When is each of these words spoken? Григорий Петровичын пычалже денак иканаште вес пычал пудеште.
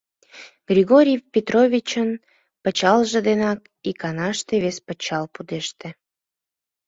Григорий 0.69 1.19
Петровичын 1.33 2.09
пычалже 2.63 3.19
денак 3.27 3.59
иканаште 3.89 4.53
вес 4.63 4.77
пычал 4.87 5.25
пудеште. 5.33 5.89